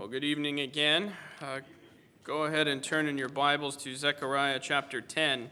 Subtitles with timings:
[0.00, 1.12] Well, good evening again.
[1.42, 1.60] Uh,
[2.24, 5.50] go ahead and turn in your Bibles to Zechariah chapter 10.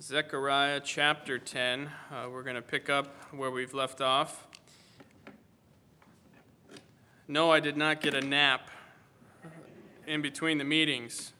[0.00, 1.90] Zechariah chapter 10.
[2.10, 4.46] Uh, we're going to pick up where we've left off.
[7.28, 8.70] No, I did not get a nap
[10.06, 11.34] in between the meetings.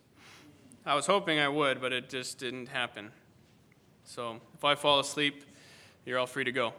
[0.84, 3.12] I was hoping I would, but it just didn't happen.
[4.04, 5.42] So if I fall asleep,
[6.04, 6.74] you're all free to go.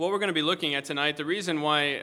[0.00, 2.02] what we're going to be looking at tonight, the reason why uh,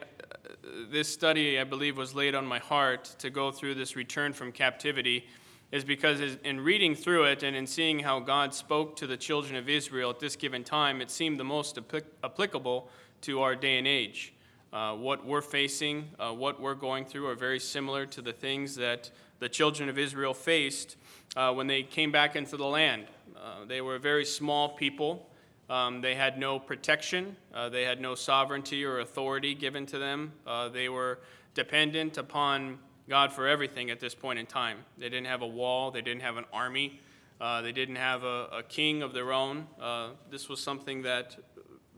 [0.91, 4.51] this study, I believe, was laid on my heart to go through this return from
[4.51, 5.25] captivity
[5.71, 9.55] is because in reading through it and in seeing how God spoke to the children
[9.55, 11.79] of Israel at this given time, it seemed the most
[12.23, 12.88] applicable
[13.21, 14.31] to our day and age.
[14.71, 18.75] Uh, what we're facing, uh, what we're going through, are very similar to the things
[18.75, 20.97] that the children of Israel faced
[21.35, 23.07] uh, when they came back into the land.
[23.35, 25.27] Uh, they were a very small people.
[25.70, 30.31] Um, they had no protection, uh, they had no sovereignty or authority given to them.
[30.45, 31.19] Uh, they were
[31.53, 34.80] dependent upon God for everything at this point in time.
[34.97, 37.02] They didn't have a wall, they didn't have an army,
[37.41, 39.67] uh, they didn't have a, a, king of their own.
[39.80, 41.36] Uh, this was something that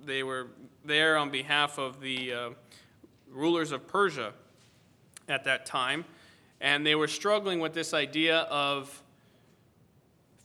[0.03, 0.47] they were
[0.83, 2.49] there on behalf of the uh,
[3.29, 4.33] rulers of Persia
[5.27, 6.05] at that time,
[6.59, 9.03] and they were struggling with this idea of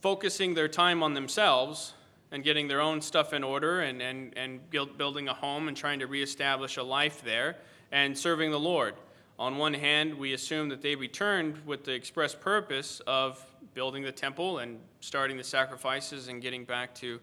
[0.01, 1.94] focusing their time on themselves
[2.31, 5.77] and getting their own stuff in order and, and, and build, building a home and
[5.77, 7.57] trying to reestablish a life there
[7.91, 8.95] and serving the Lord.
[9.37, 14.11] On one hand, we assume that they returned with the express purpose of building the
[14.11, 17.19] temple and starting the sacrifices and getting back to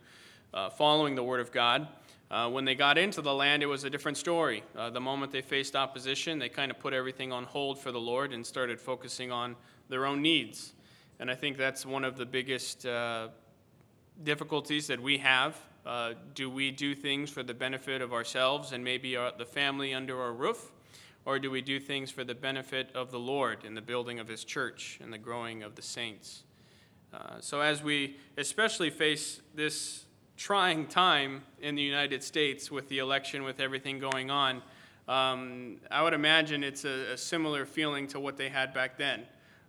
[0.53, 1.89] uh, following the Word of God.
[2.30, 4.62] Uh, when they got into the land, it was a different story.
[4.77, 8.00] Uh, the moment they faced opposition, they kind of put everything on hold for the
[8.00, 9.56] Lord and started focusing on
[9.89, 10.75] their own needs.
[11.19, 13.28] And I think that's one of the biggest uh,
[14.25, 15.56] difficulties that we have.
[15.84, 19.92] Uh, do we do things for the benefit of ourselves and maybe our, the family
[19.92, 20.70] under our roof?
[21.25, 24.29] Or do we do things for the benefit of the Lord in the building of
[24.29, 26.42] His church and the growing of the saints?
[27.13, 30.05] Uh, so, as we especially face this
[30.36, 34.63] trying time in the United States with the election, with everything going on,
[35.08, 39.24] um, I would imagine it's a, a similar feeling to what they had back then.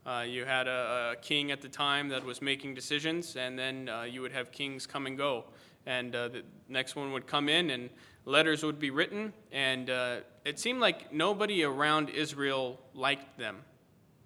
[0.05, 3.87] Uh, you had a, a, king at the time that was making decisions, and then
[3.87, 5.45] uh, you would have kings come and go.
[5.85, 7.89] And uh, the next one would come in, and
[8.25, 9.31] letters would be written.
[9.53, 13.59] And uh, it seemed like nobody around Israel liked them,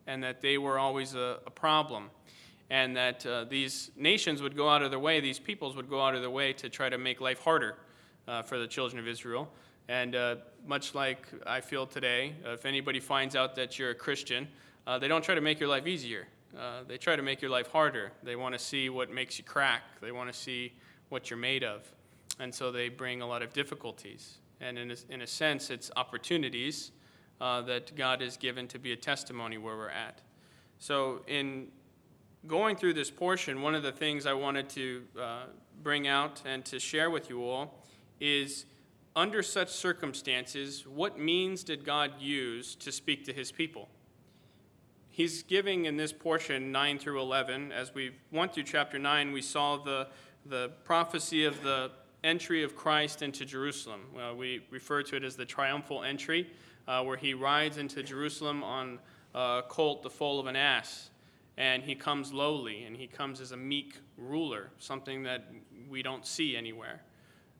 [0.07, 2.09] and that they were always a, a problem.
[2.71, 6.01] And that uh, these nations would go out of their way, these peoples would go
[6.01, 7.75] out of their way to try to make life harder
[8.27, 9.47] uh, for the children of Israel.
[9.87, 10.17] And
[10.65, 14.49] much like I feel today, if anybody finds out that you're a Christian,
[14.87, 16.27] uh, they don't try to make your life easier.
[16.57, 18.13] Uh, they try to make your life harder.
[18.23, 19.81] They want to see what makes you crack.
[20.01, 20.73] They want to see
[21.09, 21.91] what you're made of.
[22.39, 24.37] And so they bring a lot of difficulties.
[24.61, 26.91] And in a, in a sense, it's opportunities
[27.41, 30.21] uh, that God has given to be a testimony where we're at.
[30.79, 31.67] So, in
[32.47, 35.43] going through this portion, one of the things I wanted to uh,
[35.83, 37.83] bring out and to share with you all
[38.19, 38.65] is
[39.15, 43.89] under such circumstances, what means did God use to speak to his people?
[45.17, 49.41] He's giving in this portion 9 through 11 as we went through chapter 9 we
[49.41, 50.07] saw the,
[50.45, 51.89] the prophecy of the
[52.23, 54.01] entry of christ into jerusalem.
[54.37, 56.51] We refer to it as the triumphal entry
[56.87, 58.99] uh, where he rides into jerusalem on
[59.33, 61.09] a colt the foal of an ass
[61.57, 65.45] and he comes lowly and he comes as a meek ruler something that
[65.89, 67.01] we don't see anywhere.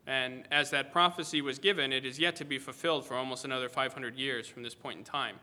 [0.05, 3.67] And as that prophecy was given it is yet to be fulfilled for almost another
[3.67, 5.37] 500 years from this point in time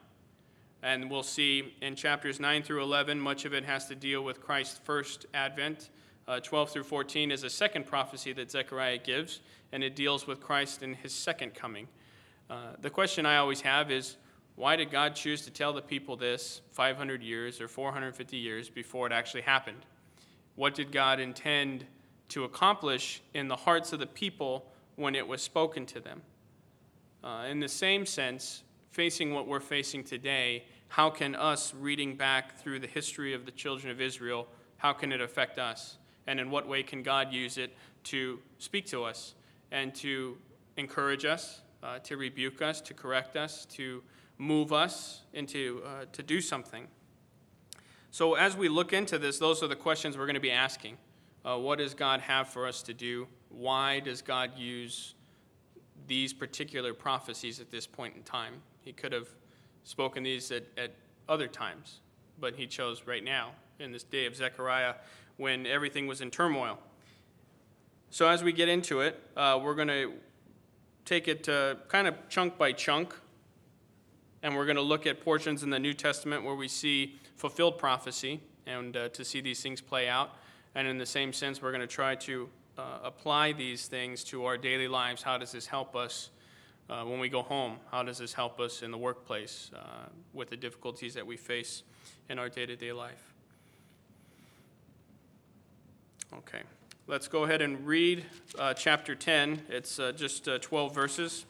[0.85, 4.43] and we'll see in chapters 9 through 11, much of it has to deal with
[4.43, 5.89] Christ's first advent.
[6.29, 9.41] Uh, 12 through 14 is a second prophecy that Zechariah gives,
[9.73, 11.89] and it deals with Christ in his second coming.
[12.51, 14.19] Uh, the question I always have is
[14.57, 19.07] why did God choose to tell the people this 500 years or 450 years before
[19.07, 19.87] it actually happened?
[20.55, 21.87] What did God intend
[22.29, 26.21] to accomplish in the hearts of the people when it was spoken to them?
[27.25, 28.65] Uh, in the same sense,
[28.95, 33.51] facing what we're facing today, how can us reading back through the history of the
[33.51, 34.47] children of Israel,
[34.77, 35.99] how can it affect us?
[36.27, 39.35] And in what way can God use it to speak to us
[39.73, 40.37] and to
[40.77, 44.03] encourage us, uh, to rebuke us, to correct us, to
[44.39, 46.87] move us into uh, to do something?
[48.11, 50.99] So as we look into this, those are the questions we're going to be asking.
[51.45, 53.27] Uh, what does God have for us to do?
[53.49, 55.15] Why does God use
[56.07, 58.55] these particular prophecies at this point in time?
[58.81, 59.29] He could have
[59.85, 60.93] spoken these at, at
[61.29, 62.01] other times,
[62.41, 64.95] but he chose right now, in this day of Zechariah,
[65.37, 66.79] when everything was in turmoil.
[68.11, 70.13] So, as we get into it, uh, we're going to
[71.05, 73.15] take it uh, kind of chunk by chunk,
[74.43, 77.79] and we're going to look at portions in the New Testament where we see fulfilled
[77.79, 80.31] prophecy and uh, to see these things play out.
[80.75, 82.49] And in the same sense, we're going to try to
[82.79, 85.23] uh, apply these things to our daily lives.
[85.23, 86.31] How does this help us
[86.89, 87.77] uh, when we go home?
[87.91, 91.83] How does this help us in the workplace uh, with the difficulties that we face
[92.29, 93.33] in our day to day life?
[96.39, 96.63] Okay,
[97.07, 98.25] let's go ahead and read
[98.59, 99.63] uh, chapter 10.
[99.69, 101.47] It's uh, just uh, 12 verses,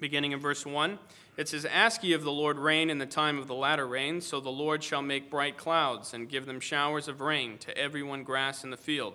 [0.00, 0.98] beginning in verse 1.
[1.36, 4.20] It says, Ask ye of the Lord rain in the time of the latter rain,
[4.20, 8.02] so the Lord shall make bright clouds and give them showers of rain to every
[8.02, 9.14] one grass in the field.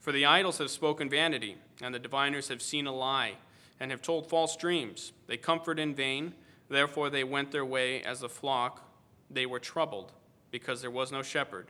[0.00, 3.34] For the idols have spoken vanity, and the diviners have seen a lie,
[3.80, 5.12] and have told false dreams.
[5.26, 6.34] They comfort in vain,
[6.68, 8.90] therefore they went their way as a flock.
[9.30, 10.12] They were troubled,
[10.50, 11.68] because there was no shepherd.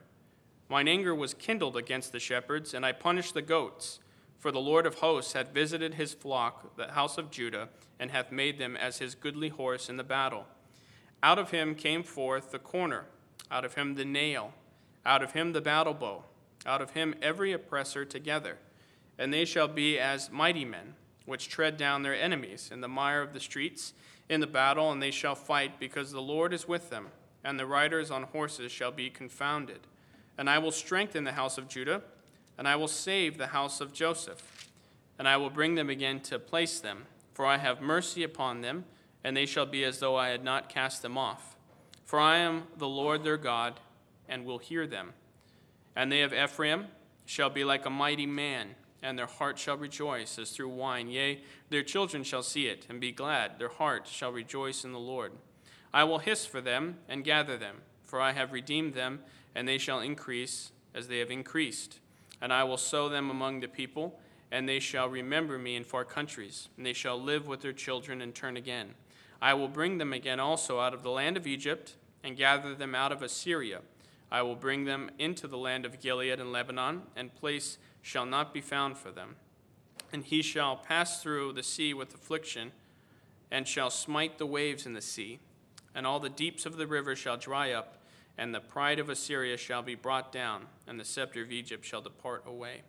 [0.68, 4.00] Mine anger was kindled against the shepherds, and I punished the goats.
[4.38, 8.30] For the Lord of hosts hath visited his flock, the house of Judah, and hath
[8.30, 10.46] made them as his goodly horse in the battle.
[11.22, 13.06] Out of him came forth the corner,
[13.50, 14.52] out of him the nail,
[15.04, 16.24] out of him the battle bow,
[16.64, 18.58] out of him every oppressor together.
[19.18, 20.94] And they shall be as mighty men,
[21.28, 23.92] which tread down their enemies in the mire of the streets,
[24.28, 27.08] in the battle, and they shall fight, because the Lord is with them,
[27.44, 29.80] and the riders on horses shall be confounded.
[30.36, 32.02] And I will strengthen the house of Judah,
[32.58, 34.68] and I will save the house of Joseph,
[35.18, 37.06] and I will bring them again to place them
[37.38, 38.84] for I have mercy upon them,
[39.22, 41.54] and they shall be as though I had not cast them off.
[42.04, 43.78] For I am the Lord their God,
[44.28, 45.12] and will hear them.
[45.94, 46.86] And they of Ephraim
[47.26, 48.70] shall be like a mighty man,
[49.02, 51.08] and their heart shall rejoice as through wine.
[51.08, 51.40] Yea,
[51.70, 53.58] their children shall see it, and be glad.
[53.58, 55.32] Their heart shall rejoice in the Lord.
[55.92, 59.20] I will hiss for them, and gather them, for I have redeemed them,
[59.54, 62.00] and they shall increase as they have increased.
[62.40, 64.18] And I will sow them among the people
[64.50, 68.22] and they shall remember me in far countries, and they shall live with their children
[68.22, 68.94] and turn again.
[69.40, 72.94] I will bring them again also out of the land of Egypt, and gather them
[72.94, 73.80] out of Assyria.
[74.30, 78.54] I will bring them into the land of Gilead and Lebanon, and place shall not
[78.54, 79.36] be found for them.
[80.12, 82.72] And he shall pass through the sea with affliction,
[83.50, 85.38] and shall smite the waves in the sea,
[85.94, 87.98] and all the deeps of the river shall dry up,
[88.36, 92.02] and the pride of Assyria shall be brought down, and the scepter of Egypt shall
[92.02, 92.82] depart away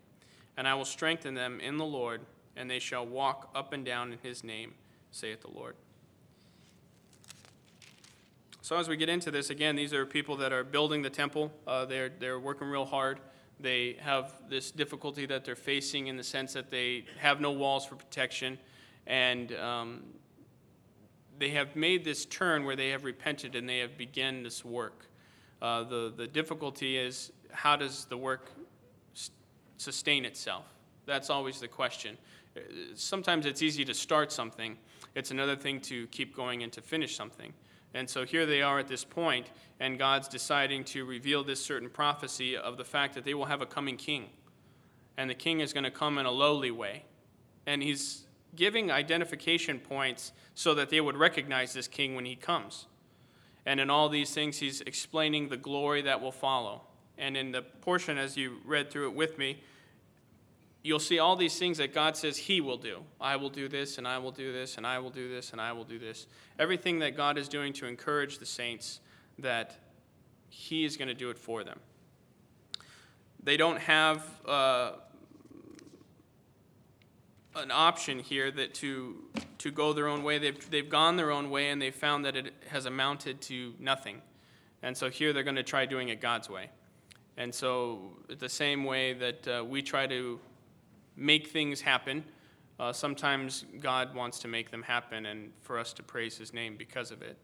[0.59, 2.19] and I will strengthen them in the Lord,
[2.57, 4.73] and they shall walk up and down in his name,
[5.09, 5.73] saith the Lord.
[8.61, 11.53] So, as we get into this, again, these are people that are building the temple.
[11.65, 13.21] Uh, they're, they're working real hard.
[13.59, 17.85] They have this difficulty that they're facing in the sense that they have no walls
[17.85, 18.57] for protection.
[19.05, 20.03] And um,
[21.37, 25.07] they have made this turn where they have repented and they have begun this work.
[25.61, 28.51] Uh, the, the difficulty is how does the work
[29.77, 30.65] sustain itself?
[31.05, 32.17] That's always the question.
[32.95, 34.77] Sometimes it's easy to start something,
[35.15, 37.53] it's another thing to keep going and to finish something.
[37.93, 39.47] And so here they are at this point,
[39.79, 43.61] and God's deciding to reveal this certain prophecy of the fact that they will have
[43.61, 44.29] a coming king.
[45.17, 47.05] And the king is going to come in a lowly way.
[47.65, 48.25] And he's
[48.55, 52.85] giving identification points so that they would recognize this king when he comes.
[53.65, 56.83] And in all these things, he's explaining the glory that will follow.
[57.17, 59.61] And in the portion, as you read through it with me,
[60.83, 63.03] you'll see all these things that God says He will do.
[63.19, 65.59] I will do this, and I will do this, and I will do this, and
[65.59, 66.27] I will do this.
[66.57, 68.99] Everything that God is doing to encourage the saints
[69.39, 69.75] that
[70.49, 71.79] He is going to do it for them.
[73.41, 74.91] They don't have uh,
[77.55, 79.23] an option here that to
[79.59, 80.37] to go their own way.
[80.37, 84.21] They've they've gone their own way, and they've found that it has amounted to nothing.
[84.81, 86.69] And so here they're going to try doing it God's way.
[87.39, 90.41] And so, the same way that uh, we try to
[91.19, 92.23] make things happen,
[92.79, 96.75] uh, sometimes God wants to make them happen and for us to praise His name
[96.77, 97.37] because of it.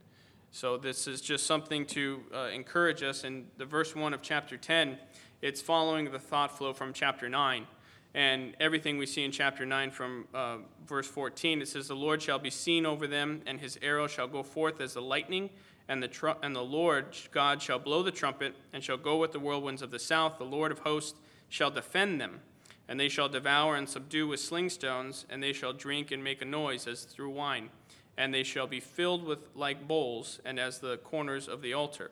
[0.51, 3.25] So, this is just something to uh, encourage us.
[3.25, 4.98] In the verse 1 of chapter 10,
[5.41, 7.67] it's following the thought flow from chapter 9.
[8.13, 12.22] And everything we see in chapter 9 from uh, verse 14, it says, The Lord
[12.22, 15.50] shall be seen over them, and his arrow shall go forth as the lightning
[15.88, 19.32] and the, tr- and the Lord God shall blow the trumpet, and shall go with
[19.32, 20.38] the whirlwinds of the south.
[20.38, 22.41] The Lord of hosts shall defend them,
[22.88, 26.42] and they shall devour and subdue with sling stones, and they shall drink and make
[26.42, 27.70] a noise as through wine,
[28.18, 32.12] and they shall be filled with like bowls, and as the corners of the altar.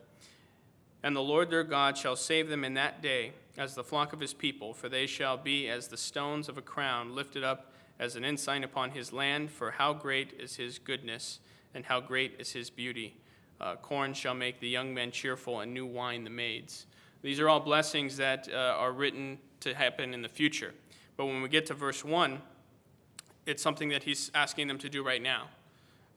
[1.02, 4.20] And the Lord their God shall save them in that day, as the flock of
[4.20, 8.16] his people, for they shall be as the stones of a crown lifted up as
[8.16, 9.50] an ensign upon his land.
[9.50, 11.40] For how great is his goodness,
[11.74, 13.14] and how great is his beauty!
[13.60, 16.86] Uh, corn shall make the young men cheerful, and new wine the maids.
[17.24, 20.74] These are all blessings that uh, are written to happen in the future.
[21.16, 22.38] But when we get to verse 1,
[23.46, 25.48] it's something that he's asking them to do right now.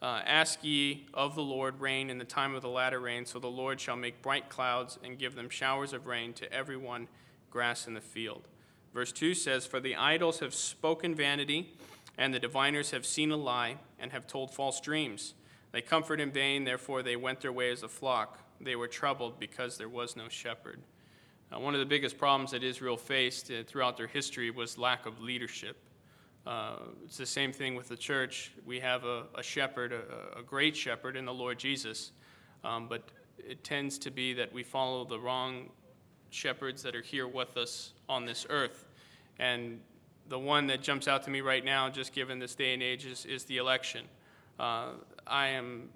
[0.02, 3.40] Uh, Ask ye of the Lord rain in the time of the latter rain, so
[3.40, 7.08] the Lord shall make bright clouds and give them showers of rain to everyone
[7.52, 8.50] grass in the field.
[8.94, 11.74] Verse 2 says, For the idols have spoken vanity,
[12.18, 15.36] and the diviners have seen a lie, and have told false dreams.
[15.72, 18.40] They comfort in vain, therefore they went their way as a flock.
[18.60, 20.82] They were troubled because there was no shepherd.
[21.54, 25.06] Uh, one of the biggest problems that Israel faced uh, throughout their history was lack
[25.06, 25.78] of leadership.
[26.46, 28.52] Uh, it's the same thing with the church.
[28.66, 32.12] We have a, a shepherd, a, a, great shepherd in the Lord Jesus,
[32.64, 33.04] um, but
[33.38, 35.70] it tends to be that we follow the wrong
[36.30, 38.86] shepherds that are here with us on this earth.
[39.40, 39.80] And
[40.28, 43.06] the one that jumps out to me right now, just given this day and age,
[43.06, 44.06] is, is the election.
[44.60, 44.90] Uh,
[45.26, 45.90] I am,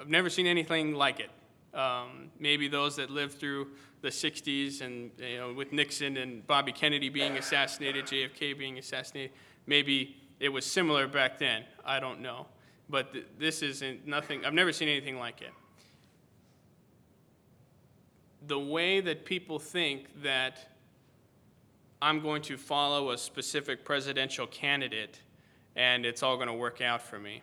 [0.00, 1.30] I've never seen anything like it.
[1.76, 3.68] Um, maybe those that lived through
[4.04, 9.32] the 60s and you know, with Nixon and Bobby Kennedy being assassinated, JFK being assassinated,
[9.66, 11.64] maybe it was similar back then.
[11.86, 12.46] I don't know.
[12.90, 15.52] But th- this isn't nothing, I've never seen anything like it.
[18.46, 20.68] The way that people think that
[22.02, 25.18] I'm going to follow a specific presidential candidate
[25.76, 27.40] and it's all going to work out for me.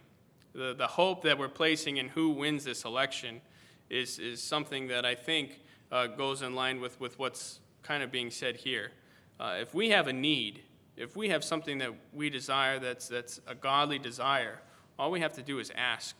[0.53, 3.41] The, the hope that we're placing in who wins this election
[3.89, 5.60] is, is something that I think
[5.91, 8.91] uh, goes in line with, with what's kind of being said here.
[9.39, 10.61] Uh, if we have a need,
[10.95, 14.59] if we have something that we desire that's, that's a godly desire,
[14.99, 16.15] all we have to do is ask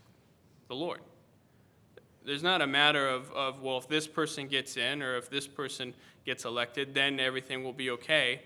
[0.67, 0.99] the Lord.
[2.23, 5.47] There's not a matter of, of, well, if this person gets in or if this
[5.47, 5.93] person
[6.25, 8.41] gets elected, then everything will be okay.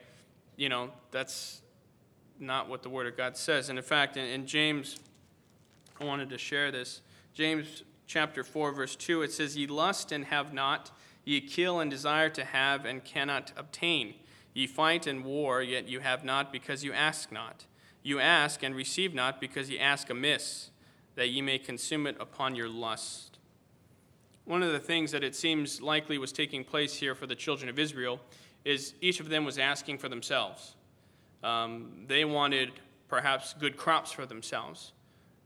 [0.56, 1.62] You know, that's
[2.40, 3.70] not what the Word of God says.
[3.70, 4.98] And in fact, in, in James,
[6.00, 7.02] I wanted to share this.
[7.34, 10.92] James chapter 4, verse 2, it says, Ye lust and have not,
[11.26, 14.14] ye kill and desire to have and cannot obtain.
[14.54, 17.66] Ye fight and war, yet you have not because you ask not.
[18.04, 20.70] You ask and receive not because ye ask amiss,
[21.16, 23.40] that ye may consume it upon your lust.
[24.46, 27.68] One of the things that it seems likely was taking place here for the children
[27.68, 28.22] of Israel
[28.64, 30.76] is each of them was asking for themselves.
[31.44, 32.72] Um, they wanted
[33.08, 34.94] perhaps good crops for themselves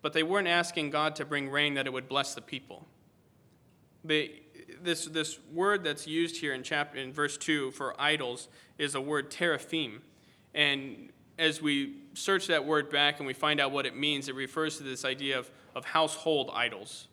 [0.01, 2.85] but they weren't asking God to bring rain that it would bless the people.
[4.03, 4.41] They,
[4.81, 8.47] this, this word that's used here in, chapter, in verse 2 for idols
[8.77, 10.01] is a word teraphim.
[10.53, 14.35] And as we search that word back and we find out what it means, it
[14.35, 17.07] refers to this idea of, of household idols.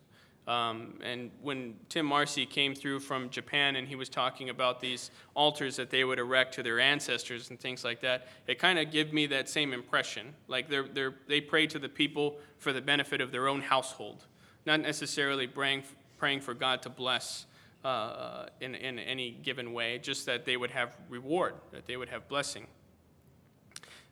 [0.46, 5.10] Um, and when Tim Marcy came through from Japan and he was talking about these
[5.34, 8.92] altars that they would erect to their ancestors and things like that, it kind of
[8.92, 10.34] gave me that same impression.
[10.46, 14.26] Like they're, they're, they pray to the people for the benefit of their own household,
[14.64, 15.82] not necessarily praying,
[16.18, 17.46] praying for God to bless
[17.85, 22.08] uh, in, in any given way, just that they would have reward, that they would
[22.08, 22.66] have blessing.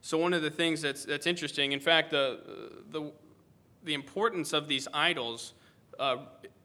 [0.01, 2.41] So, one of the things that's, that's interesting, in fact, the,
[2.91, 3.11] the,
[3.83, 5.55] the importance of these idols
[5.99, 6.19] uh,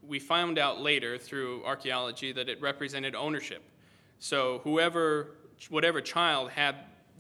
[0.08, 3.62] we found out later through archaeology that it represented ownership.
[4.20, 5.36] So whoever,
[5.70, 6.76] whatever child had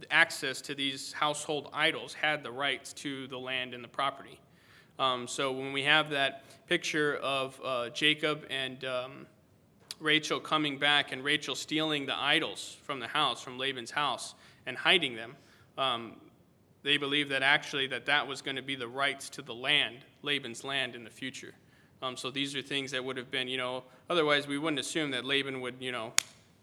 [0.09, 4.39] access to these household idols had the rights to the land and the property.
[4.99, 9.25] Um, so when we have that picture of uh, Jacob and um,
[9.99, 14.77] Rachel coming back and Rachel stealing the idols from the house, from Laban's house, and
[14.77, 15.35] hiding them,
[15.77, 16.13] um,
[16.83, 19.99] they believe that actually that that was going to be the rights to the land,
[20.21, 21.53] Laban's land in the future.
[22.01, 25.11] Um, so these are things that would have been, you know, otherwise we wouldn't assume
[25.11, 26.13] that Laban would, you know,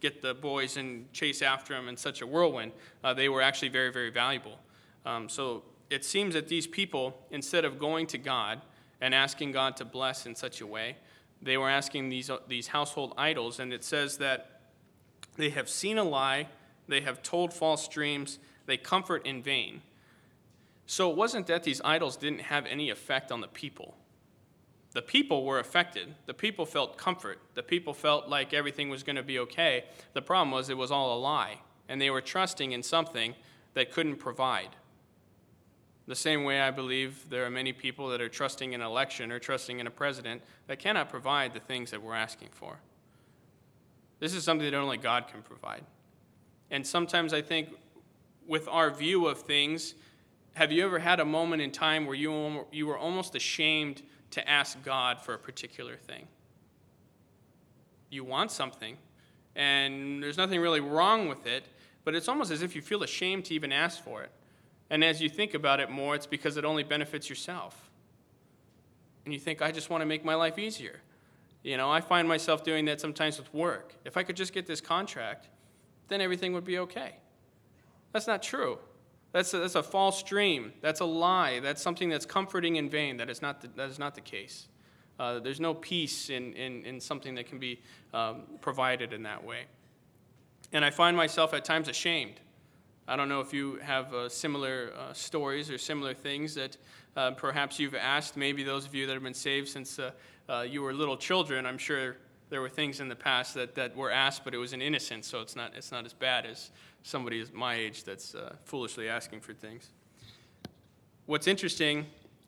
[0.00, 2.72] get the boys and chase after them in such a whirlwind.
[3.02, 4.58] Uh, they were actually very, very valuable.
[5.04, 8.60] Um, so it seems that these people, instead of going to God
[9.00, 10.96] and asking God to bless in such a way,
[11.42, 13.60] they were asking these, these household idols.
[13.60, 14.60] And it says that
[15.36, 16.48] they have seen a lie,
[16.88, 19.82] they have told false dreams, they comfort in vain.
[20.86, 23.96] So it wasn't that these idols didn't have any effect on the people
[24.96, 26.14] the people were affected.
[26.24, 27.38] The people felt comfort.
[27.52, 29.84] The people felt like everything was going to be okay.
[30.14, 33.34] The problem was it was all a lie, and they were trusting in something
[33.74, 34.70] that couldn't provide.
[36.06, 39.32] The same way I believe there are many people that are trusting in an election
[39.32, 42.78] or trusting in a president that cannot provide the things that we're asking for.
[44.20, 45.84] This is something that only God can provide.
[46.70, 47.70] And sometimes I think
[48.46, 49.94] with our view of things,
[50.54, 54.48] have you ever had a moment in time where you, you were almost ashamed to
[54.48, 56.26] ask God for a particular thing.
[58.10, 58.96] You want something,
[59.54, 61.64] and there's nothing really wrong with it,
[62.04, 64.30] but it's almost as if you feel ashamed to even ask for it.
[64.90, 67.90] And as you think about it more, it's because it only benefits yourself.
[69.24, 71.00] And you think, I just want to make my life easier.
[71.62, 73.94] You know, I find myself doing that sometimes with work.
[74.04, 75.48] If I could just get this contract,
[76.08, 77.16] then everything would be okay.
[78.12, 78.78] That's not true.
[79.32, 80.72] That's a, that's a false dream.
[80.80, 81.58] That's a lie.
[81.58, 83.16] That's something that's comforting in vain.
[83.16, 84.68] That is not the, that is not the case.
[85.18, 87.80] Uh, there's no peace in, in, in something that can be
[88.14, 89.64] um, provided in that way.
[90.72, 92.34] And I find myself at times ashamed.
[93.08, 96.76] I don't know if you have uh, similar uh, stories or similar things that
[97.16, 98.36] uh, perhaps you've asked.
[98.36, 100.10] Maybe those of you that have been saved since uh,
[100.48, 102.16] uh, you were little children, I'm sure
[102.50, 105.26] there were things in the past that, that were asked, but it was in innocence,
[105.26, 106.70] so it's not, it's not as bad as
[107.02, 108.34] somebody my age that's
[108.64, 109.90] foolishly asking for things.
[111.26, 112.06] What's interesting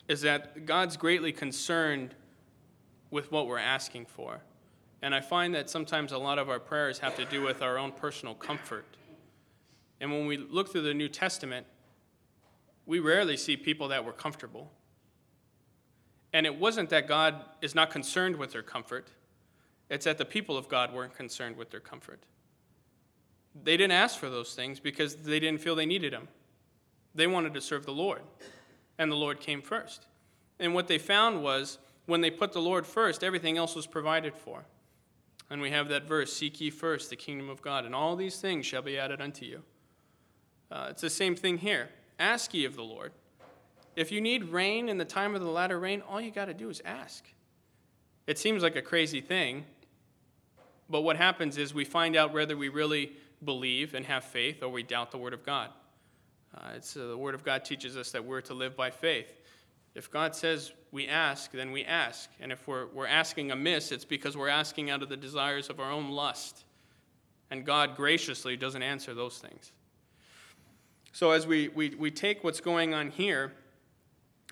[0.08, 2.14] is that God's greatly concerned
[3.10, 4.40] with what we're asking for.
[5.02, 7.78] And I find that sometimes a lot of our prayers have to do with our
[7.78, 8.84] own personal comfort.
[10.00, 11.66] And when we look through the New Testament,
[12.86, 14.70] we rarely see people that were comfortable.
[16.32, 19.08] And it wasn't that God is not concerned with their comfort,
[19.90, 22.20] it's that the people of God weren't concerned with their comfort.
[23.62, 26.28] They didn't ask for those things because they didn't feel they needed them.
[27.14, 28.20] They wanted to serve the Lord,
[28.98, 30.06] and the Lord came first.
[30.60, 34.34] And what they found was when they put the Lord first, everything else was provided
[34.34, 34.64] for.
[35.50, 38.40] And we have that verse Seek ye first the kingdom of God, and all these
[38.40, 39.62] things shall be added unto you.
[40.70, 41.88] Uh, it's the same thing here.
[42.18, 43.12] Ask ye of the Lord.
[43.96, 46.54] If you need rain in the time of the latter rain, all you got to
[46.54, 47.24] do is ask.
[48.26, 49.64] It seems like a crazy thing,
[50.90, 53.12] but what happens is we find out whether we really
[53.44, 55.70] believe and have faith or we doubt the Word of God.
[56.54, 59.32] Uh, it's, uh, the Word of God teaches us that we're to live by faith.
[59.94, 62.30] If God says we ask, then we ask.
[62.40, 65.80] And if we're, we're asking amiss, it's because we're asking out of the desires of
[65.80, 66.64] our own lust.
[67.50, 69.72] And God graciously doesn't answer those things.
[71.18, 73.52] So, as we, we, we take what's going on here,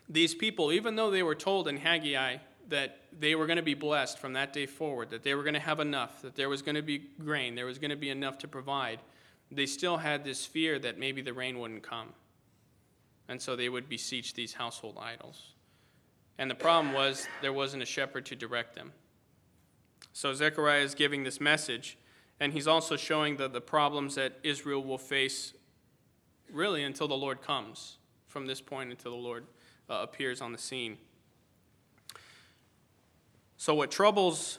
[0.08, 2.38] these people, even though they were told in Haggai
[2.70, 5.54] that they were going to be blessed from that day forward, that they were going
[5.54, 8.10] to have enough, that there was going to be grain, there was going to be
[8.10, 8.98] enough to provide,
[9.48, 12.08] they still had this fear that maybe the rain wouldn't come
[13.28, 15.52] and so they would beseech these household idols.
[16.36, 18.92] And the problem was there wasn't a shepherd to direct them.
[20.12, 21.96] So Zechariah is giving this message,
[22.40, 25.52] and he's also showing the, the problems that Israel will face
[26.52, 29.44] really until the Lord comes, from this point until the Lord
[29.88, 30.98] uh, appears on the scene.
[33.56, 34.58] So what troubles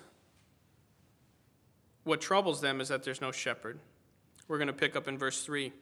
[2.08, 3.80] what troubles them is that there's no shepherd.
[4.48, 5.74] We're going to pick up in verse 3.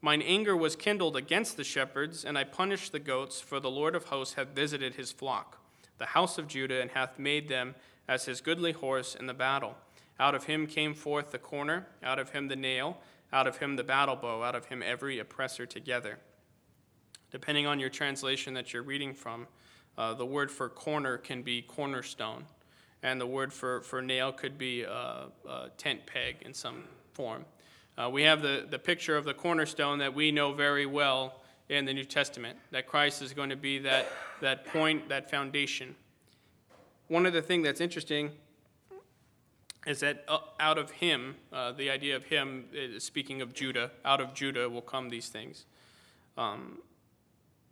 [0.00, 3.94] Mine anger was kindled against the shepherds, and I punished the goats, for the Lord
[3.94, 5.58] of hosts hath visited his flock,
[5.98, 7.76] the house of Judah, and hath made them
[8.08, 9.76] as his goodly horse in the battle.
[10.18, 12.98] Out of him came forth the corner, out of him the nail,
[13.32, 16.18] out of him the battle bow, out of him every oppressor together.
[17.30, 19.46] Depending on your translation that you're reading from,
[19.96, 22.44] uh, the word for corner can be cornerstone,
[23.02, 27.44] and the word for, for nail could be a, a tent peg in some form.
[27.96, 31.84] Uh, we have the, the picture of the cornerstone that we know very well in
[31.84, 34.08] the New Testament, that Christ is going to be that,
[34.40, 35.94] that point, that foundation.
[37.08, 38.30] One of the things that's interesting
[39.86, 42.66] is that uh, out of him, uh, the idea of him,
[42.98, 45.64] speaking of Judah, out of Judah will come these things.
[46.36, 46.78] Um,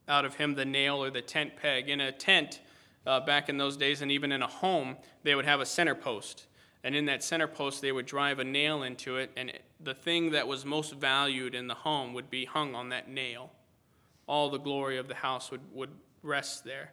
[0.09, 1.89] out of him, the nail or the tent peg.
[1.89, 2.61] In a tent,
[3.07, 5.95] uh, back in those days, and even in a home, they would have a center
[5.95, 6.47] post.
[6.83, 10.31] And in that center post, they would drive a nail into it, and the thing
[10.33, 13.51] that was most valued in the home would be hung on that nail.
[14.27, 15.91] All the glory of the house would, would
[16.23, 16.93] rest there.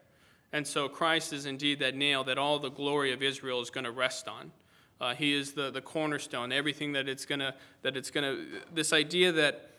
[0.54, 3.84] And so Christ is indeed that nail that all the glory of Israel is going
[3.84, 4.52] to rest on.
[5.00, 8.62] Uh, he is the, the cornerstone, everything that it's going to, that it's going to,
[8.74, 9.70] this idea that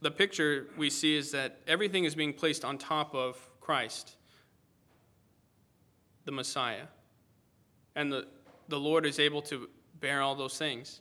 [0.00, 4.16] the picture we see is that everything is being placed on top of Christ,
[6.24, 6.86] the Messiah.
[7.96, 8.28] And the,
[8.68, 9.68] the Lord is able to
[10.00, 11.00] bear all those things.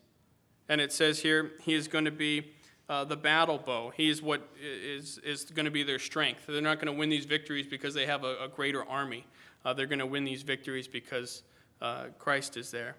[0.69, 2.53] And it says here, He is going to be
[2.89, 3.91] uh, the battle bow.
[3.95, 6.45] He is what is, is going to be their strength.
[6.47, 9.25] They're not going to win these victories because they have a, a greater army.
[9.63, 11.43] Uh, they're going to win these victories because
[11.81, 12.95] uh, Christ is there.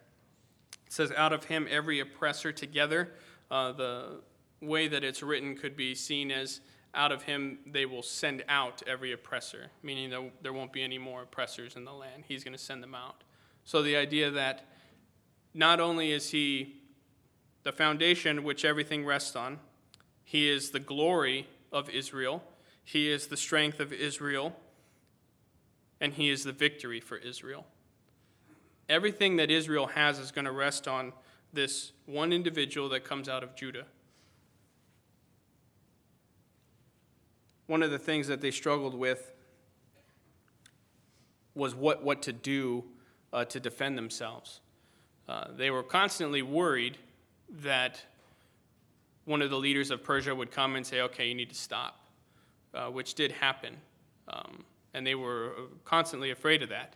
[0.89, 3.13] It says, Out of Him every oppressor together.
[3.51, 4.21] Uh, the
[4.61, 6.61] way that it's written could be seen as
[6.95, 10.99] out of him they will send out every oppressor, meaning that there won't be any
[10.99, 12.25] more oppressors in the land.
[12.27, 13.23] He's going to send them out.
[13.65, 14.67] So the idea that
[15.55, 16.77] not only is he
[17.63, 19.59] the foundation which everything rests on,
[20.25, 22.43] he is the glory of Israel,
[22.85, 24.57] he is the strength of Israel,
[26.01, 27.67] and he is the victory for Israel.
[28.89, 31.13] Everything that Israel has is going to rest on
[31.53, 33.85] this one individual that comes out of Judah.
[37.67, 39.33] One of the things that they struggled with
[41.55, 42.85] was what, what to do
[43.33, 44.61] uh, to defend themselves.
[45.29, 46.97] Uh, they were constantly worried
[47.63, 48.01] that
[49.27, 52.01] one of the leaders of Persia would come and say, okay, you need to stop.
[52.75, 53.77] uh, which did happen.
[54.29, 55.53] Um, and they were
[55.85, 56.95] constantly afraid of that.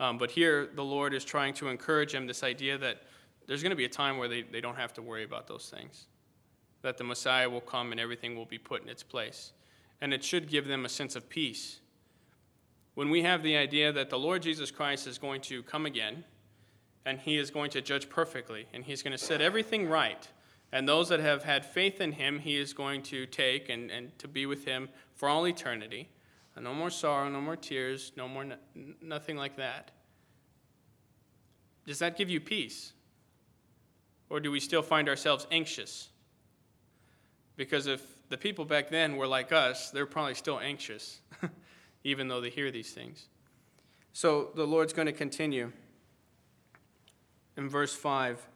[0.00, 3.02] Um, but here, the Lord is trying to encourage them this idea that
[3.46, 5.72] there's going to be a time where they, they don't have to worry about those
[5.74, 6.06] things,
[6.82, 9.52] that the Messiah will come and everything will be put in its place.
[10.00, 11.78] And it should give them a sense of peace.
[12.94, 16.24] When we have the idea that the Lord Jesus Christ is going to come again,
[17.06, 20.28] and he is going to judge perfectly, and he's going to set everything right,
[20.72, 24.18] and those that have had faith in him, he is going to take and, and
[24.18, 26.08] to be with him for all eternity.
[26.60, 28.46] No more sorrow, no more tears, no more,
[29.02, 29.90] nothing like that.
[31.86, 32.92] Does that give you peace?
[34.30, 36.08] Or do we still find ourselves anxious?
[37.56, 41.20] Because if the people back then were like us, they're probably still anxious,
[42.04, 43.26] even though they hear these things.
[44.12, 45.72] So the Lord's going to continue
[47.56, 48.46] in verse 5.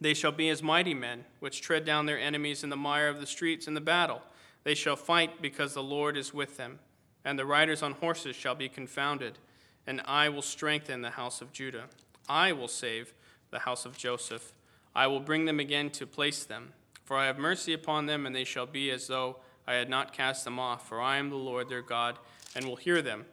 [0.00, 3.20] They shall be as mighty men, which tread down their enemies in the mire of
[3.20, 4.22] the streets in the battle.
[4.64, 6.78] They shall fight because the Lord is with them,
[7.24, 9.38] and the riders on horses shall be confounded.
[9.86, 11.84] And I will strengthen the house of Judah.
[12.28, 13.12] I will save
[13.50, 14.54] the house of Joseph.
[14.94, 16.72] I will bring them again to place them.
[17.04, 20.14] For I have mercy upon them, and they shall be as though I had not
[20.14, 20.88] cast them off.
[20.88, 22.18] For I am the Lord their God,
[22.56, 23.26] and will hear them.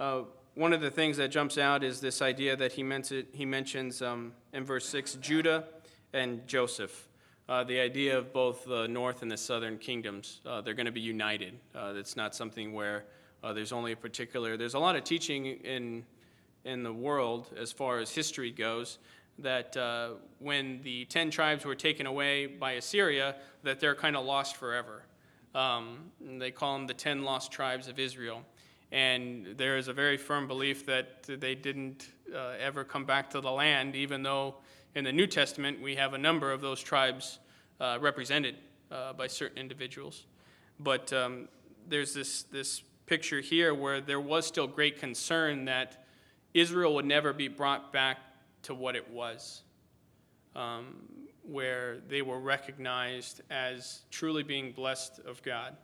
[0.00, 0.22] Uh,
[0.56, 3.44] one of the things that jumps out is this idea that he, meant it, he
[3.44, 5.64] mentions um, in verse 6 Judah
[6.12, 7.08] and Joseph
[7.48, 10.40] uh, the idea of both the north and the southern kingdoms.
[10.46, 11.54] Uh, they're going to be united.
[11.74, 13.04] Uh, it's not something where
[13.42, 14.56] uh, there's only a particular.
[14.56, 16.04] There's a lot of teaching in
[16.64, 18.98] in the world as far as history goes
[19.38, 24.24] that uh, when the ten tribes were taken away by Assyria, that they're kind of
[24.24, 25.02] lost forever.
[25.54, 28.42] Um, they call them the ten lost tribes of Israel.
[28.92, 33.40] And there is a very firm belief that they didn't uh, ever come back to
[33.40, 34.54] the land, even though
[34.94, 37.40] in the New Testament, we have a number of those tribes
[37.80, 38.56] uh, represented
[38.90, 40.26] uh, by certain individuals.
[40.78, 41.48] But um,
[41.88, 46.04] there's this, this picture here where there was still great concern that
[46.54, 48.18] Israel would never be brought back
[48.62, 49.62] to what it was,
[50.54, 50.96] um,
[51.42, 55.76] where they were recognized as truly being blessed of God.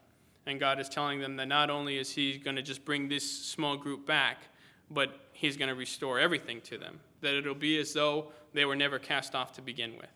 [0.46, 3.28] And God is telling them that not only is He going to just bring this
[3.28, 4.38] small group back,
[4.90, 7.00] but He's going to restore everything to them.
[7.20, 10.10] That it'll be as though they were never cast off to begin with.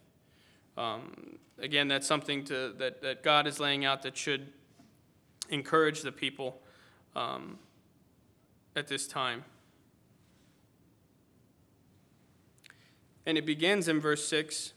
[0.77, 4.53] Um, again, that's something to, that, that God is laying out that should
[5.51, 6.61] encourage the people
[7.15, 7.59] um,
[8.75, 9.45] at this time.
[13.27, 14.73] And it begins in verse 6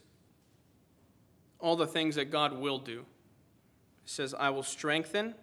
[1.59, 2.99] all the things that God will do.
[2.99, 5.33] It says, I will strengthen,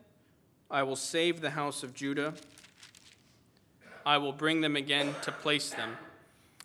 [0.70, 2.34] I will save the house of Judah,
[4.06, 5.96] I will bring them again to place them.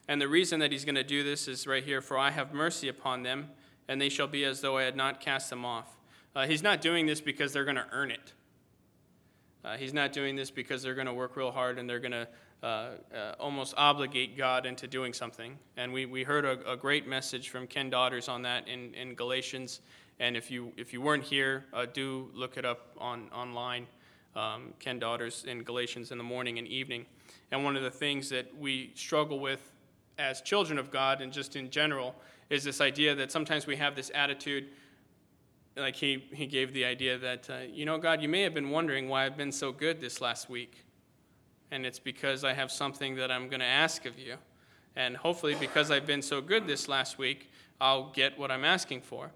[0.09, 2.51] And the reason that he's going to do this is right here For I have
[2.51, 3.51] mercy upon them,
[3.87, 5.97] and they shall be as though I had not cast them off.
[6.35, 8.33] Uh, he's not doing this because they're going to earn it.
[9.63, 12.11] Uh, he's not doing this because they're going to work real hard and they're going
[12.11, 12.27] to
[12.63, 15.59] uh, uh, almost obligate God into doing something.
[15.77, 19.13] And we, we heard a, a, great message from Ken Daughters on that in, in
[19.13, 19.81] Galatians.
[20.19, 23.85] And if you, if you weren't here, uh, do look it up on, online.
[24.35, 27.05] Um, Ken Daughters in Galatians in the morning and evening.
[27.51, 29.71] And one of the things that we struggle with
[30.19, 32.13] as children of God and just in general
[32.49, 34.67] is this idea that sometimes we have this attitude
[35.77, 38.69] like he, he gave the idea that, uh, you know, God, you may have been
[38.69, 40.83] wondering why I've been so good this last week.
[41.71, 44.35] And it's because I have something that I'm going to ask of you.
[44.95, 49.01] And hopefully, because I've been so good this last week, I'll get what I'm asking
[49.01, 49.31] for.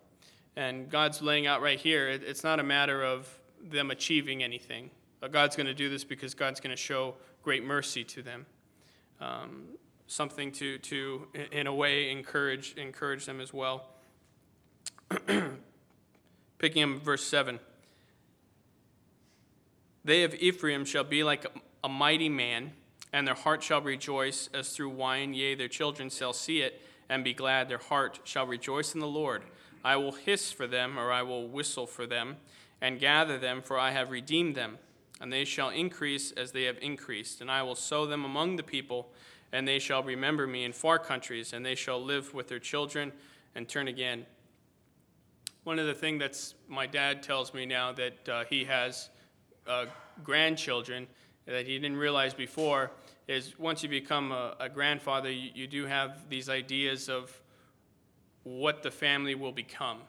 [0.56, 3.30] And God's laying out right here, it, it's not a matter of
[3.62, 4.90] them achieving anything.
[5.22, 8.46] But God's going to do this because God's going to show great mercy to them.
[9.22, 9.64] Um,
[10.08, 13.86] something to, to, in a way, encourage, encourage them as well.
[16.58, 17.60] Picking up verse 7.
[20.06, 21.46] They of Ephraim shall be like
[21.84, 22.72] a mighty man,
[23.14, 27.24] and their heart shall rejoice as through wine, yea, their children shall see it and
[27.24, 27.70] be glad.
[27.70, 29.44] Their heart shall rejoice in the Lord.
[29.84, 32.38] I will hiss for them, or I will whistle for them,
[32.82, 34.78] and gather them, for I have redeemed them.
[35.22, 38.64] And they shall increase as they have increased, and I will sow them among the
[38.64, 39.10] people
[39.54, 43.14] and they shall remember me in far countries, and they shall live with their children
[43.54, 44.26] and turn again.
[45.64, 49.10] One of the things that my dad tells me now that uh, he has
[49.68, 49.86] uh,
[50.24, 51.08] grandchildren
[51.46, 52.92] that he didn't realize before
[53.28, 57.40] is once you become a, a grandfather, you, you do have these ideas of
[58.44, 60.00] what the family will become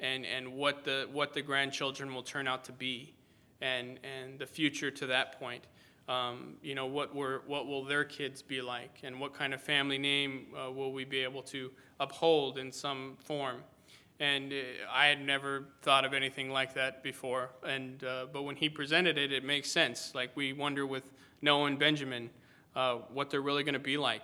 [0.00, 3.14] and, and what, the, what the grandchildren will turn out to be
[3.60, 5.64] and, and the future to that point
[6.08, 9.62] um, you know, what, were, what will their kids be like, and what kind of
[9.62, 13.62] family name uh, will we be able to uphold in some form.
[14.18, 14.56] And uh,
[14.92, 17.50] I had never thought of anything like that before.
[17.66, 20.12] And, uh, but when he presented it, it makes sense.
[20.14, 21.04] Like we wonder with
[21.42, 22.30] Noah and Benjamin
[22.76, 24.22] uh, what they're really going to be like.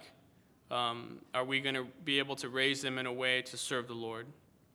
[0.70, 3.86] Um, are we going to be able to raise them in a way to serve
[3.86, 4.26] the Lord?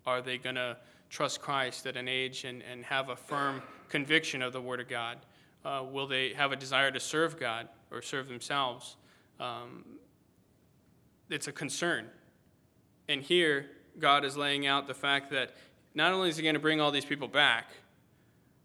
[0.06, 0.78] Are they going to
[1.10, 4.88] trust Christ at an age and, and have a firm conviction of the Word of
[4.88, 5.18] God?
[5.63, 8.95] Uh, will they have a desire to serve God or serve themselves?
[9.39, 9.86] Um,
[11.30, 12.08] it's a concern.
[13.08, 13.67] And here,
[14.00, 15.56] God is laying out the fact that
[15.93, 17.69] not only is He going to bring all these people back,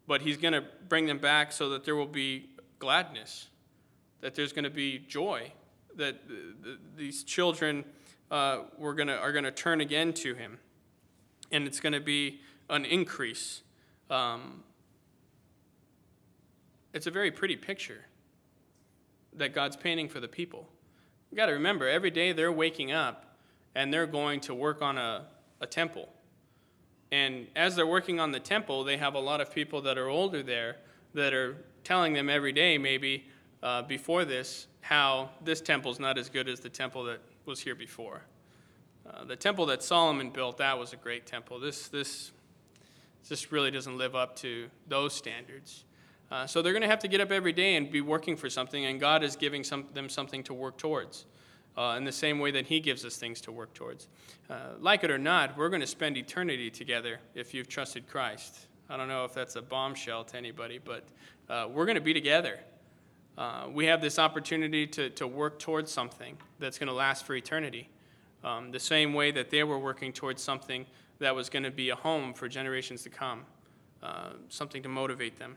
[0.07, 3.49] but He's going to bring them back so that there will be gladness,
[4.21, 5.53] that there's going to be joy,
[5.97, 6.21] that
[6.97, 7.85] these children
[8.31, 10.59] uh, we're gonna, are going to turn again to Him.
[11.53, 13.63] And it's going to be an increase.
[14.11, 14.65] Um,
[16.97, 18.07] it's a very pretty picture
[19.35, 20.67] that God's painting for the people.
[21.31, 23.37] You got to remember, every day they're waking up
[23.75, 25.27] and they're going to work on a,
[25.61, 26.09] a temple.
[27.13, 30.09] And as they're working on the temple, they have a lot of people that are
[30.09, 30.77] older there
[31.13, 33.27] that are telling them every day, maybe
[33.63, 37.75] uh, before this, how this temple's not as good as the temple that was here
[37.75, 38.23] before.
[39.07, 41.61] Uh, the temple that Solomon built, that was a great temple.
[41.61, 42.33] This, this,
[43.29, 45.85] this really doesn't live up to those standards.
[46.31, 48.51] Uh, so they're going to have to get up every day and be working for
[48.51, 51.27] something, and God is giving some, them something to work towards.
[51.77, 54.09] Uh, in the same way that He gives us things to work towards.
[54.49, 58.67] Uh, like it or not, we're going to spend eternity together if you've trusted Christ.
[58.89, 61.05] I don't know if that's a bombshell to anybody, but
[61.51, 62.61] uh, we're going to be together.
[63.37, 67.35] Uh, we have this opportunity to, to work towards something that's going to last for
[67.35, 67.89] eternity.
[68.43, 70.87] Um, the same way that they were working towards something
[71.19, 73.43] that was going to be a home for generations to come,
[74.03, 75.57] uh, something to motivate them.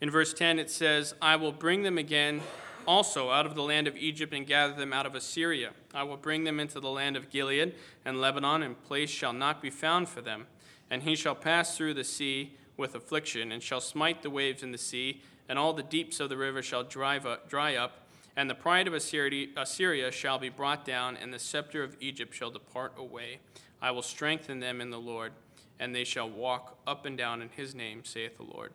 [0.00, 2.40] In verse 10, it says, I will bring them again
[2.86, 5.70] also out of the land of Egypt and gather them out of Assyria.
[5.92, 9.60] I will bring them into the land of Gilead and Lebanon, and place shall not
[9.60, 10.46] be found for them.
[10.90, 14.72] And he shall pass through the sea with affliction, and shall smite the waves in
[14.72, 18.06] the sea, and all the deeps of the river shall up, dry up.
[18.36, 22.34] And the pride of Assyria, Assyria shall be brought down, and the scepter of Egypt
[22.34, 23.40] shall depart away.
[23.82, 25.32] I will strengthen them in the Lord,
[25.78, 28.72] and they shall walk up and down in his name, saith the Lord.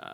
[0.00, 0.10] Um,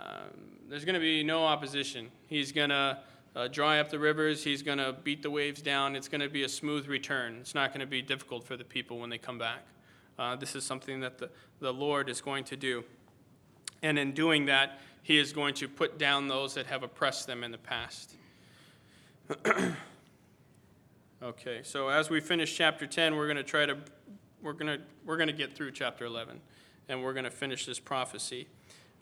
[0.68, 2.10] there's going to be no opposition.
[2.26, 2.98] He's going to
[3.34, 4.44] uh, dry up the rivers.
[4.44, 5.96] He's going to beat the waves down.
[5.96, 7.38] It's going to be a smooth return.
[7.40, 9.66] It's not going to be difficult for the people when they come back.
[10.18, 12.84] Uh, this is something that the, the Lord is going to do.
[13.82, 17.42] And in doing that, He is going to put down those that have oppressed them
[17.42, 18.14] in the past.
[21.22, 23.78] okay, so as we finish chapter 10, we're going to try to
[24.42, 26.40] we're going to we're going to get through chapter 11
[26.88, 28.48] and we're going to finish this prophecy.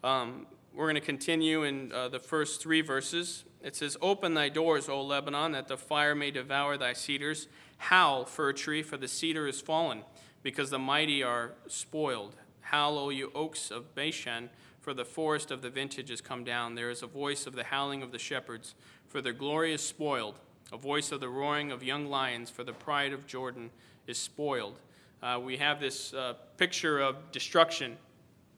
[0.04, 0.46] Um,
[0.78, 3.44] we're going to continue in uh, the first three verses.
[3.64, 7.48] It says, Open thy doors, O Lebanon, that the fire may devour thy cedars.
[7.78, 10.02] Howl, fir tree, for the cedar is fallen,
[10.44, 12.36] because the mighty are spoiled.
[12.60, 16.76] Howl, O you oaks of Bashan, for the forest of the vintage is come down.
[16.76, 18.76] There is a voice of the howling of the shepherds,
[19.08, 20.38] for their glory is spoiled.
[20.70, 23.70] A voice of the roaring of young lions, for the pride of Jordan
[24.06, 24.78] is spoiled.
[25.24, 27.96] Uh, we have this uh, picture of destruction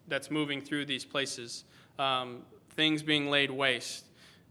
[0.07, 1.65] that's moving through these places
[1.99, 4.05] um, things being laid waste.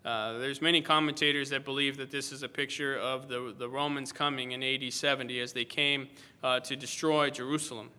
[0.06, 4.14] Uh, there's many commentators that believe that this is a picture of the, the Romans
[4.14, 6.08] coming in AD 70 as they came
[6.42, 7.90] uh, to destroy Jerusalem.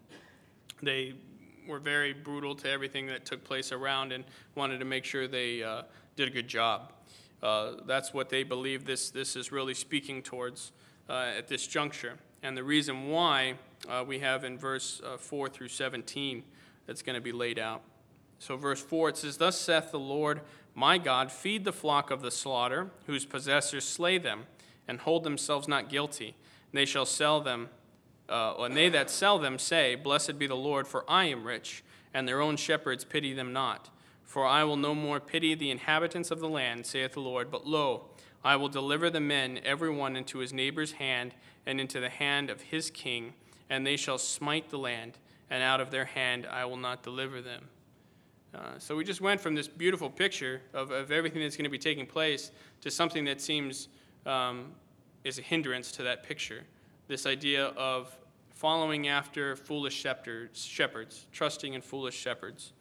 [0.83, 1.15] They
[1.69, 4.25] were very brutal to everything that took place around and
[4.55, 5.83] wanted to make sure they uh,
[6.17, 6.93] did a good job.
[7.43, 10.73] Uh, that's what they believe this, this is really speaking towards
[11.09, 12.15] uh, at this juncture.
[12.43, 13.55] And the reason why
[13.89, 16.43] uh, we have in verse 4 through 17
[16.87, 17.83] that's going to be laid out.
[18.41, 20.41] So, verse 4, it says, Thus saith the Lord
[20.75, 24.47] my God, feed the flock of the slaughter, whose possessors slay them,
[24.89, 26.35] and hold themselves not guilty.
[26.73, 27.69] They shall sell them,
[28.31, 31.85] uh, and they that sell them say, Blessed be the Lord, for I am rich,
[32.15, 33.91] and their own shepherds pity them not.
[34.25, 37.67] For I will no more pity the inhabitants of the land, saith the Lord, but
[37.67, 38.07] lo,
[38.43, 41.35] I will deliver the men, every one into his neighbor's hand,
[41.67, 43.35] and into the hand of his king,
[43.69, 45.19] and they shall smite the land,
[45.51, 47.69] and out of their hand I will not deliver them.
[48.55, 51.71] Uh, so we just went from this beautiful picture of, of everything that's going to
[51.71, 53.89] be taking place to something that seems
[54.27, 54.73] um,
[55.25, 56.63] is a hindrance to that picture.
[57.07, 58.17] This idea of
[58.51, 62.73] following after foolish shepherds, shepherds trusting in foolish shepherds.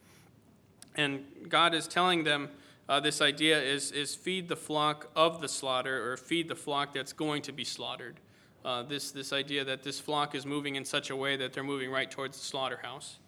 [0.96, 2.50] And God is telling them
[2.90, 6.94] uh, this idea is, is feed the flock of the slaughter or feed the flock
[6.94, 8.20] that's going to be slaughtered.
[8.66, 11.64] Uh, this, this idea that this flock is moving in such a way that they're
[11.64, 13.20] moving right towards the slaughterhouse,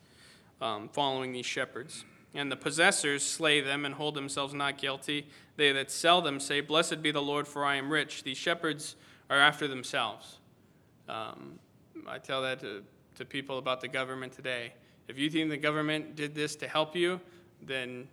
[0.60, 2.04] um, following these shepherds.
[2.34, 5.28] And the possessors slay them and hold themselves not guilty.
[5.58, 8.24] They that sell them say, Blessed be the Lord, for I am rich.
[8.24, 8.96] These shepherds
[9.30, 10.38] are after themselves.
[11.10, 11.60] Um,
[12.08, 12.84] I tell that to,
[13.16, 14.74] to people about the government today.
[15.08, 17.20] If you think the government did this to help you,
[17.62, 18.08] then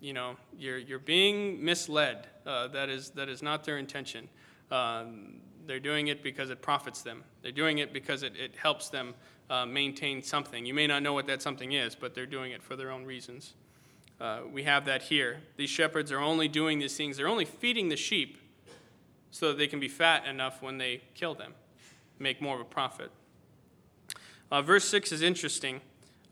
[0.00, 2.26] you know you're, you're being misled.
[2.44, 4.28] Uh, that, is, that is not their intention.
[4.70, 5.39] Um,
[5.70, 7.22] they're doing it because it profits them.
[7.42, 9.14] They're doing it because it, it helps them
[9.48, 10.66] uh, maintain something.
[10.66, 13.04] You may not know what that something is, but they're doing it for their own
[13.04, 13.54] reasons.
[14.20, 15.42] Uh, we have that here.
[15.56, 18.38] These shepherds are only doing these things, they're only feeding the sheep
[19.30, 21.54] so that they can be fat enough when they kill them,
[22.18, 23.12] make more of a profit.
[24.50, 25.80] Uh, verse 6 is interesting.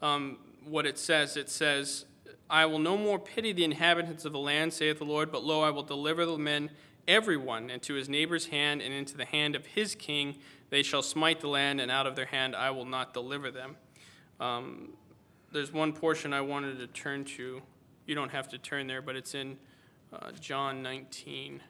[0.02, 2.06] Um, what it says it says,
[2.50, 5.62] I will no more pity the inhabitants of the land, saith the Lord, but lo,
[5.62, 6.70] I will deliver the men,
[7.08, 10.36] everyone, into his neighbor's hand and into the hand of his king.
[10.70, 13.76] They shall smite the land, and out of their hand I will not deliver them.
[14.38, 14.90] Um,
[15.50, 17.62] there's one portion I wanted to turn to.
[18.06, 19.56] You don't have to turn there, but it's in
[20.12, 21.62] uh, John 19.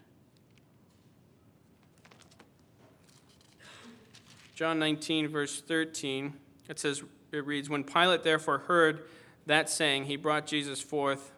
[4.55, 6.35] John 19, verse 13,
[6.69, 9.05] it says, it reads, When Pilate therefore heard
[9.47, 11.31] that saying, he brought Jesus forth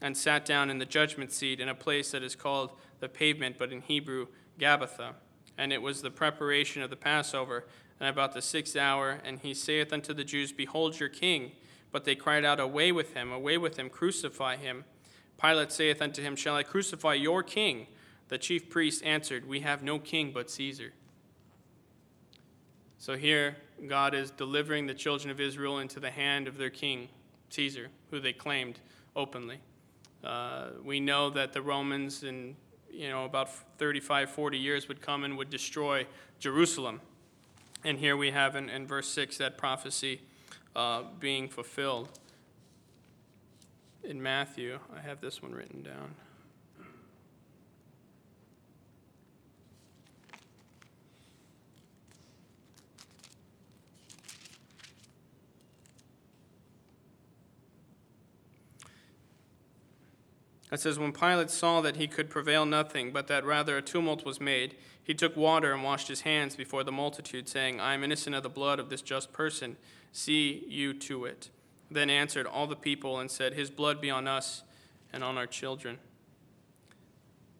[0.00, 3.56] and sat down in the judgment seat in a place that is called the pavement,
[3.58, 4.26] but in Hebrew,
[4.58, 5.14] Gabbatha.
[5.56, 7.66] And it was the preparation of the Passover,
[8.00, 11.52] and about the sixth hour, and he saith unto the Jews, Behold your king.
[11.90, 14.84] But they cried out, Away with him, away with him, crucify him.
[15.40, 17.86] Pilate saith unto him, Shall I crucify your king?
[18.28, 20.92] The chief priests answered, We have no king but Caesar.
[22.98, 23.56] So here,
[23.86, 27.08] God is delivering the children of Israel into the hand of their king,
[27.50, 28.80] Caesar, who they claimed
[29.14, 29.60] openly.
[30.24, 32.56] Uh, we know that the Romans in
[32.90, 36.06] you know about 35, 40 years would come and would destroy
[36.40, 37.00] Jerusalem.
[37.84, 40.20] And here we have in, in verse 6 that prophecy
[40.74, 42.08] uh, being fulfilled.
[44.02, 46.14] In Matthew, I have this one written down.
[60.70, 64.24] It says, When Pilate saw that he could prevail nothing, but that rather a tumult
[64.24, 68.04] was made, he took water and washed his hands before the multitude, saying, I am
[68.04, 69.76] innocent of the blood of this just person.
[70.12, 71.48] See you to it.
[71.90, 74.62] Then answered all the people and said, His blood be on us
[75.12, 75.98] and on our children.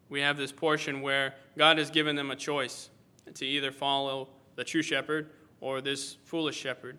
[0.09, 2.89] We have this portion where God has given them a choice
[3.33, 6.97] to either follow the true shepherd or this foolish shepherd.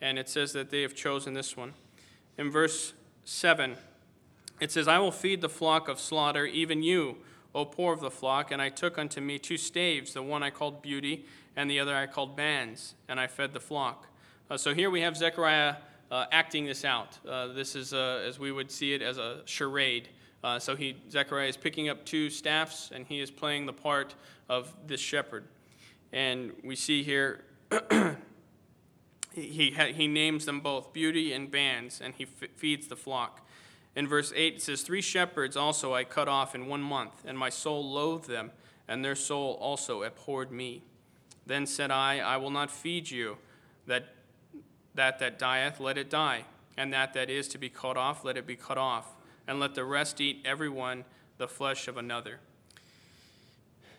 [0.00, 1.74] And it says that they have chosen this one.
[2.38, 2.94] In verse
[3.24, 3.76] 7,
[4.60, 7.16] it says, I will feed the flock of slaughter, even you,
[7.54, 8.50] O poor of the flock.
[8.50, 11.24] And I took unto me two staves, the one I called beauty,
[11.56, 14.06] and the other I called bands, and I fed the flock.
[14.50, 15.76] Uh, so here we have Zechariah
[16.10, 17.18] uh, acting this out.
[17.26, 20.08] Uh, this is, uh, as we would see it, as a charade.
[20.42, 24.14] Uh, so he, Zechariah is picking up two staffs, and he is playing the part
[24.48, 25.44] of this shepherd.
[26.12, 27.44] And we see here,
[27.90, 28.10] he,
[29.32, 33.46] he, he names them both beauty and bands, and he f- feeds the flock.
[33.96, 37.36] In verse 8, it says, Three shepherds also I cut off in one month, and
[37.36, 38.52] my soul loathed them,
[38.86, 40.82] and their soul also abhorred me.
[41.46, 43.38] Then said I, I will not feed you,
[43.86, 44.14] that
[44.94, 46.44] that, that dieth, let it die,
[46.76, 49.14] and that that is to be cut off, let it be cut off,
[49.46, 51.04] and let the rest eat every one
[51.38, 52.38] the flesh of another.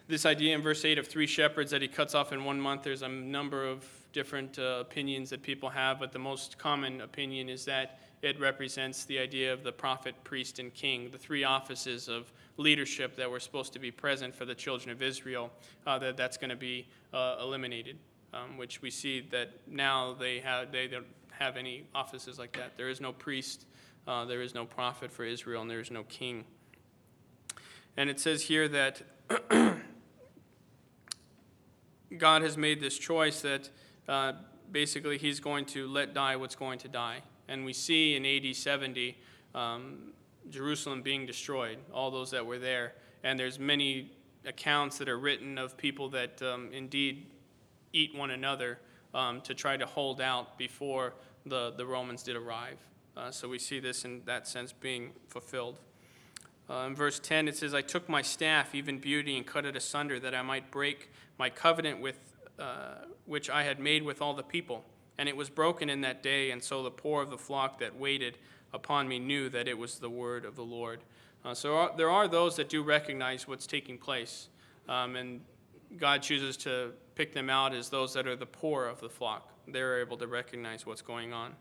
[0.08, 2.84] This idea in verse 8 of three shepherds that he cuts off in one month,
[2.84, 7.48] there's a number of different uh, opinions that people have, but the most common opinion
[7.48, 12.08] is that it represents the idea of the prophet, priest, and king, the three offices
[12.08, 15.52] of leadership that were supposed to be present for the children of Israel,
[15.88, 17.98] uh, that that's going to be uh, eliminated,
[18.34, 22.78] um, which we see that now they, have, they don't have any offices like that.
[22.78, 23.66] There is no priest,
[24.08, 26.46] uh, there is no prophet for Israel, and there is no king.
[27.98, 29.02] And it says here that
[32.18, 33.70] God has made this choice that
[34.08, 34.34] uh,
[34.72, 37.22] basically he's going to let die what's going to die.
[37.52, 39.18] And we see in AD 70
[39.54, 40.14] um,
[40.50, 42.94] Jerusalem being destroyed, all those that were there.
[43.26, 44.10] And there's many
[44.46, 47.26] accounts that are written of people that um, indeed
[47.92, 48.80] eat one another
[49.14, 51.14] um, to try to hold out before
[51.46, 52.78] the, the Romans did arrive.
[53.18, 55.76] Uh, so we see this in that sense being fulfilled.
[56.70, 59.76] Uh, in verse 10, it says, I took my staff, even beauty, and cut it
[59.76, 62.18] asunder, that I might break my covenant with,
[62.58, 64.86] uh, which I had made with all the people.
[65.22, 67.96] And it was broken in that day, and so the poor of the flock that
[67.96, 68.40] waited
[68.74, 71.02] upon me knew that it was the word of the Lord.
[71.46, 74.48] Uh, so are, there are those that do recognize what's taking place,
[74.90, 75.42] um, and
[75.96, 79.54] God chooses to pick them out as those that are the poor of the flock.
[79.68, 81.54] They're able to recognize what's going on.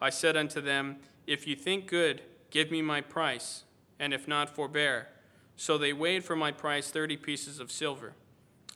[0.00, 0.96] I said unto them,
[1.28, 3.62] If you think good, give me my price,
[4.00, 5.06] and if not, forbear.
[5.54, 8.14] So they weighed for my price thirty pieces of silver.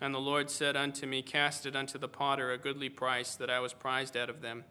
[0.04, 3.48] And the Lord said unto me, Cast it unto the potter a goodly price, that
[3.48, 4.64] I was prized out of them.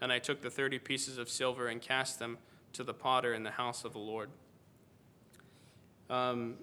[0.00, 2.38] And I took the thirty pieces of silver and cast them
[2.72, 4.30] to the potter in the house of the Lord.
[6.10, 6.56] Um,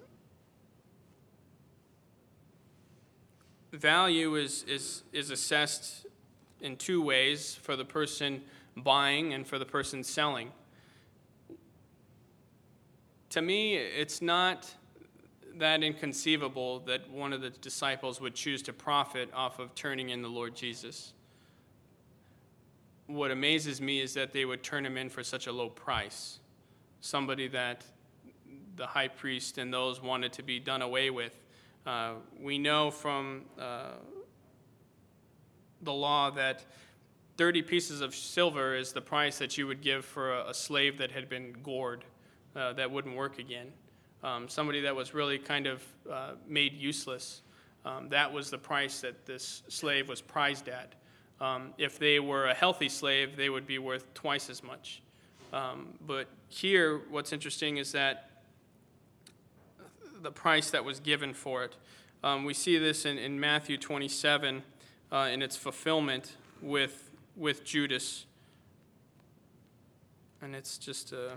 [3.72, 6.04] value is, is, is assessed
[6.60, 8.42] in two ways for the person
[8.76, 10.52] buying and for the person selling.
[13.30, 14.74] To me, it's not
[15.58, 20.22] that inconceivable that one of the disciples would choose to profit off of turning in
[20.22, 21.12] the Lord Jesus.
[23.06, 26.38] What amazes me is that they would turn him in for such a low price.
[27.00, 27.84] Somebody that
[28.76, 31.38] the high priest and those wanted to be done away with.
[31.84, 33.92] Uh, we know from uh,
[35.82, 36.64] the law that
[37.36, 40.98] 30 pieces of silver is the price that you would give for a, a slave
[40.98, 42.04] that had been gored,
[42.54, 43.68] uh, that wouldn't work again
[44.22, 47.42] um, somebody that was really kind of uh, made useless.
[47.84, 50.94] Um, that was the price that this slave was prized at.
[51.40, 55.02] Um, if they were a healthy slave, they would be worth twice as much.
[55.52, 58.30] Um, but here, what's interesting is that
[60.20, 61.76] the price that was given for it.
[62.24, 64.62] Um, we see this in, in Matthew 27
[65.12, 68.26] uh, in its fulfillment with, with Judas.
[70.42, 71.12] And it's just.
[71.12, 71.36] Uh,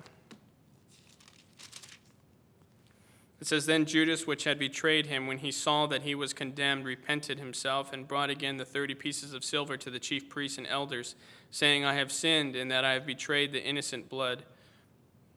[3.41, 6.85] It says, Then Judas, which had betrayed him, when he saw that he was condemned,
[6.85, 10.67] repented himself and brought again the thirty pieces of silver to the chief priests and
[10.67, 11.15] elders,
[11.49, 14.43] saying, I have sinned in that I have betrayed the innocent blood.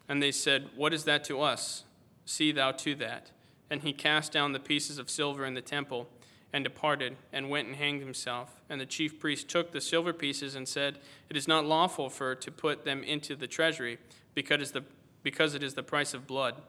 [0.07, 1.85] And they said, What is that to us?
[2.27, 3.31] See thou to that.
[3.71, 6.11] And he cast down the pieces of silver in the temple
[6.53, 8.61] and departed and went and hanged himself.
[8.69, 10.99] And the chief priest took the silver pieces and said,
[11.31, 13.97] It is not lawful for to put them into the treasury,
[14.35, 14.85] because, the,
[15.23, 16.61] because it is the price of blood.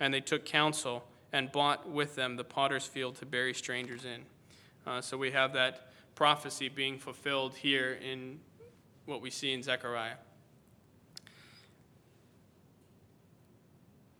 [0.00, 4.22] And they took counsel and bought with them the potter's field to bury strangers in.
[4.86, 8.40] Uh, so we have that prophecy being fulfilled here in
[9.06, 10.16] what we see in Zechariah.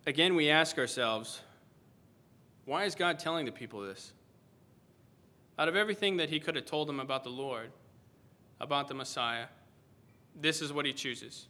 [0.07, 1.41] Again, we ask ourselves,
[2.65, 4.13] why is God telling the people this?
[5.59, 7.71] Out of everything that he could have told them about the Lord,
[8.61, 9.47] about the Messiah,
[10.41, 11.49] this is what he chooses.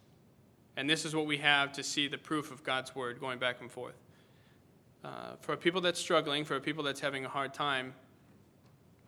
[0.76, 3.60] And this is what we have to see the proof of God's word going back
[3.60, 3.94] and forth.
[5.02, 7.94] Uh, for people that's struggling, for people that's having a hard time,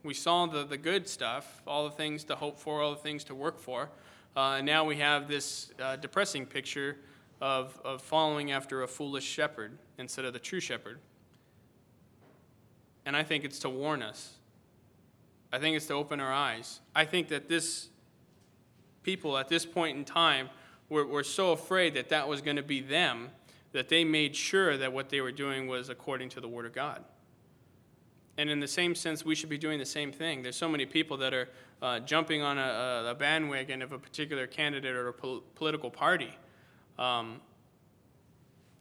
[0.02, 3.24] we saw the, the good stuff, all the things to hope for, all the things
[3.24, 3.90] to work for.
[4.34, 6.96] Uh, and now we have this uh, depressing picture
[7.40, 10.98] of, of following after a foolish shepherd instead of the true shepherd.
[13.04, 14.32] And I think it's to warn us.
[15.52, 16.80] I think it's to open our eyes.
[16.94, 17.88] I think that this
[19.02, 20.48] people at this point in time
[20.88, 23.28] were, were so afraid that that was going to be them
[23.72, 26.72] that they made sure that what they were doing was according to the Word of
[26.72, 27.04] God.
[28.38, 30.42] And in the same sense, we should be doing the same thing.
[30.42, 31.48] There's so many people that are
[31.82, 36.34] uh, jumping on a, a, bandwagon of a particular candidate or a pol- political party.
[36.98, 37.40] Um,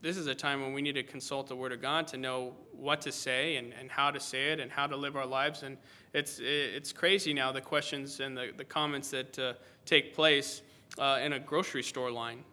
[0.02, 2.54] this is a time when we need to consult the Word of God to know
[2.72, 5.64] what to say and, and how to say it and how to live our lives.
[5.64, 5.78] And
[6.14, 9.54] it's, it's crazy now, the questions and the, the comments that uh,
[9.86, 10.62] take place
[10.98, 12.44] uh, in a grocery store line.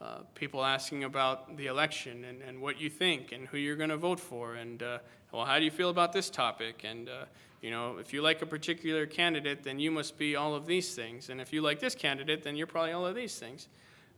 [0.00, 3.90] Uh, people asking about the election and, and what you think and who you're going
[3.90, 4.98] to vote for and uh,
[5.32, 6.84] well how do you feel about this topic?
[6.84, 7.24] And uh,
[7.62, 10.94] you know if you like a particular candidate then you must be all of these
[10.94, 11.30] things.
[11.30, 13.68] And if you like this candidate then you're probably all of these things.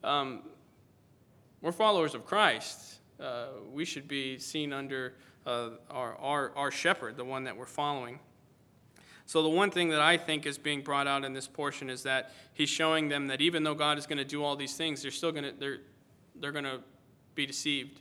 [0.02, 0.42] Um,
[1.60, 2.98] we're followers of christ.
[3.20, 5.14] Uh, we should be seen under
[5.46, 8.18] uh, our, our, our shepherd the one that we're following
[9.26, 12.04] so, the one thing that I think is being brought out in this portion is
[12.04, 15.02] that he's showing them that even though God is going to do all these things,
[15.02, 15.78] they're still going to, they're,
[16.36, 16.78] they're going to
[17.34, 18.00] be deceived.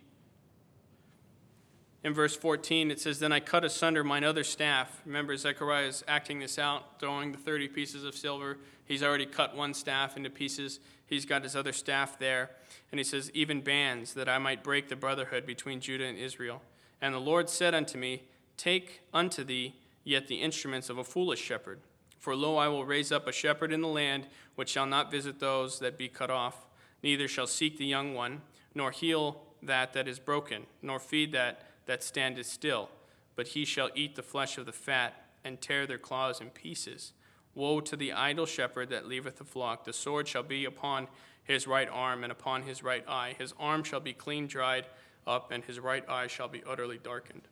[2.04, 5.02] In verse 14, it says, Then I cut asunder mine other staff.
[5.04, 8.60] Remember, Zechariah is acting this out, throwing the 30 pieces of silver.
[8.86, 10.80] He's already cut one staff into pieces.
[11.08, 12.52] He's got his other staff there.
[12.92, 16.62] And he says, Even bands, that I might break the brotherhood between Judah and Israel.
[17.02, 18.26] And the Lord said unto me,
[18.58, 19.74] Take unto thee
[20.06, 21.82] yet the instruments of a foolish shepherd.
[22.18, 25.40] For lo, I will raise up a shepherd in the land which shall not visit
[25.40, 26.66] those that be cut off,
[27.04, 28.42] neither shall seek the young one,
[28.74, 32.90] nor heal that that is broken, nor feed that that standeth still.
[33.36, 37.14] But he shall eat the flesh of the fat, and tear their claws in pieces.
[37.54, 39.86] Woe to the idle shepherd that leaveth the flock!
[39.86, 41.08] The sword shall be upon
[41.44, 43.36] his right arm and upon his right eye.
[43.38, 44.88] His arm shall be clean dried
[45.28, 47.48] up, and his right eye shall be utterly darkened.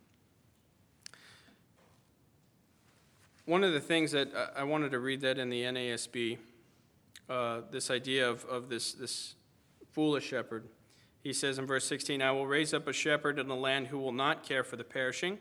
[3.45, 6.37] One of the things that I wanted to read that in the NASB,
[7.29, 9.35] uh, this idea of, of this, this
[9.91, 10.69] foolish shepherd.
[11.21, 13.99] He says in verse 16, I will raise up a shepherd in the land who
[13.99, 15.39] will not care for the perishing.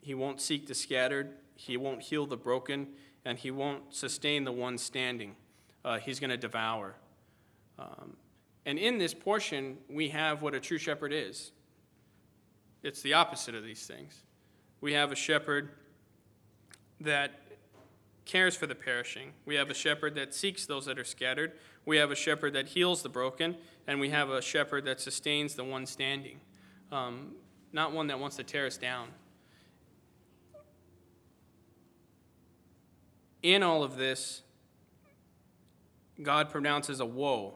[0.00, 2.88] He won't seek the scattered, He won't heal the broken,
[3.24, 5.34] and He won't sustain the one standing.
[5.84, 6.96] Uh, he's going to devour.
[7.78, 8.16] Um,
[8.66, 11.52] and in this portion, we have what a true shepherd is
[12.82, 14.22] it's the opposite of these things.
[14.80, 15.70] We have a shepherd
[17.00, 17.40] that
[18.24, 19.32] cares for the perishing.
[19.44, 21.52] We have a shepherd that seeks those that are scattered.
[21.84, 23.56] We have a shepherd that heals the broken.
[23.86, 26.40] And we have a shepherd that sustains the one standing,
[26.90, 27.36] um,
[27.72, 29.08] not one that wants to tear us down.
[33.42, 34.42] In all of this,
[36.20, 37.54] God pronounces a woe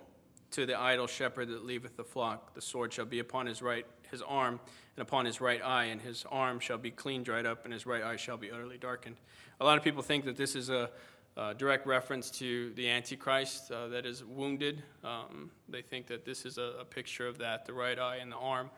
[0.52, 2.54] to the idle shepherd that leaveth the flock.
[2.54, 4.60] The sword shall be upon his right his arm
[4.96, 7.86] and upon his right eye, and his arm shall be clean dried up, and his
[7.86, 9.16] right eye shall be utterly darkened.
[9.60, 10.90] A lot of people think that this is a,
[11.36, 14.82] a direct reference to the Antichrist uh, that is wounded.
[15.04, 18.32] Um, they think that this is a, a, picture of that, the right eye and
[18.32, 18.70] the arm.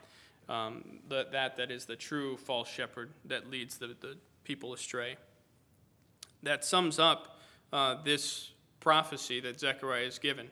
[0.49, 5.17] Um, that, that that is the true false shepherd that leads the, the people astray.
[6.43, 7.39] That sums up
[7.73, 8.51] uh, this
[8.81, 10.51] prophecy that Zechariah is given.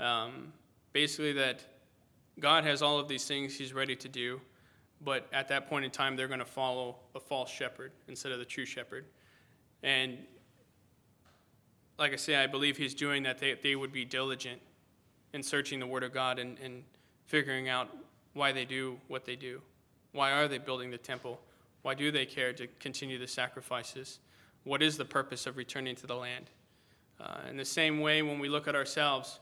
[0.00, 0.52] Um,
[0.92, 1.62] basically, that
[2.40, 4.40] God has all of these things He's ready to do,
[5.04, 8.38] but at that point in time, they're going to follow a false shepherd instead of
[8.38, 9.04] the true shepherd.
[9.82, 10.18] And
[11.98, 13.38] like I say, I believe He's doing that.
[13.38, 14.60] They, they would be diligent
[15.32, 16.82] in searching the Word of God and, and
[17.26, 17.88] figuring out
[18.34, 19.60] why they do what they do.
[20.12, 21.40] Why are they building the temple?
[21.82, 24.20] Why do they care to continue the sacrifices?
[24.64, 26.50] What is the purpose of returning to the land?
[27.20, 29.40] Uh, in the same way, when we look at ourselves,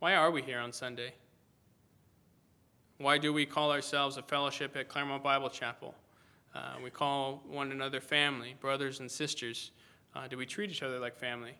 [0.00, 1.12] why are we here on Sunday?
[3.00, 5.94] Why do we call ourselves a fellowship at Claremont Bible Chapel?
[6.52, 9.70] Uh, we call one another family, brothers and sisters.
[10.16, 11.52] Uh, do we treat each other like family?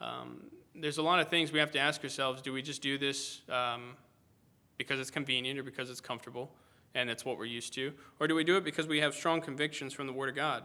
[0.00, 0.44] Um,
[0.76, 2.40] there's a lot of things we have to ask ourselves.
[2.40, 3.96] Do we just do this um,
[4.78, 6.52] because it's convenient or because it's comfortable
[6.94, 7.92] and it's what we're used to?
[8.20, 10.62] Or do we do it because we have strong convictions from the Word of God?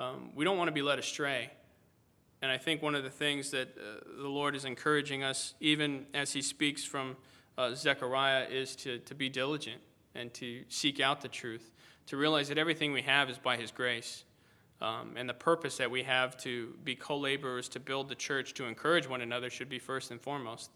[0.00, 1.48] Um, we don't want to be led astray.
[2.42, 6.06] And I think one of the things that uh, the Lord is encouraging us, even
[6.12, 7.16] as He speaks from
[7.58, 9.80] uh, Zechariah, is to, to be diligent
[10.14, 11.72] and to seek out the truth,
[12.06, 14.24] to realize that everything we have is by His grace.
[14.80, 18.54] Um, and the purpose that we have to be co laborers to build the church,
[18.54, 20.70] to encourage one another, should be first and foremost.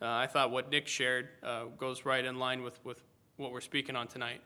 [0.00, 3.02] Uh, I thought what Nick shared uh, goes right in line with, with
[3.36, 4.42] what we're speaking on tonight.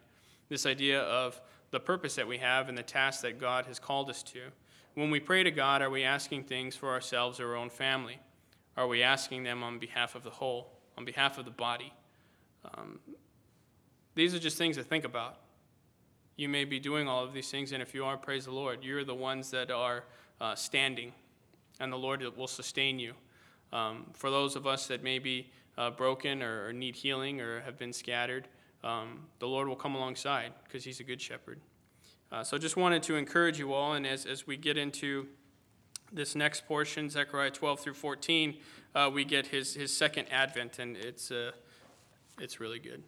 [0.49, 1.41] This idea of
[1.73, 4.41] the purpose that we have and the task that God has called us to.
[4.95, 8.19] When we pray to God, are we asking things for ourselves or our own family?
[8.77, 11.93] Are we asking them on behalf of the whole, on behalf of the body?
[12.75, 12.99] Um,
[14.15, 15.39] these are just things to think about.
[16.37, 18.83] You may be doing all of these things, and if you are, praise the Lord.
[18.83, 20.05] You're the ones that are
[20.41, 21.13] uh, standing,
[21.81, 23.15] and the Lord will sustain you.
[23.73, 27.61] Um, for those of us that may be uh, broken or, or, need healing or
[27.61, 28.49] have been scattered,
[28.85, 31.59] um, the Lord will come alongside because He's a good shepherd.
[32.31, 35.27] Uh, so just wanted to encourage you all, and as, as we get into
[36.13, 38.57] this next portion, Zechariah 12 through 14,
[38.95, 41.53] uh, we get his, his second advent, and it's, uh,
[42.39, 43.03] it's really good.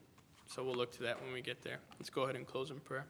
[0.47, 1.79] So we'll look to that when we get there.
[1.99, 3.07] Let's go ahead and close in prayer.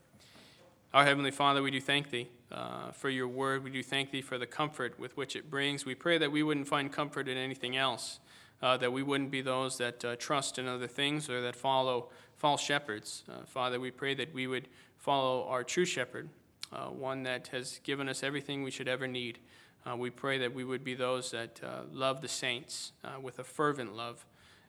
[0.94, 3.64] Our Heavenly Father, we do thank Thee uh, for your word.
[3.64, 5.84] We do thank Thee for the comfort with which it brings.
[5.84, 8.20] We pray that we wouldn't find comfort in anything else,
[8.62, 12.10] uh, that we wouldn't be those that uh, trust in other things or that follow
[12.36, 13.24] false shepherds.
[13.28, 16.28] Uh, Father, we pray that we would follow our true shepherd,
[16.72, 19.40] uh, one that has given us everything we should ever need.
[19.86, 23.38] Uh, we pray that we would be those that uh, love the saints uh, with
[23.38, 24.24] a fervent love.